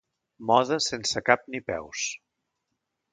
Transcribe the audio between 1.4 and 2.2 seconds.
ni peus.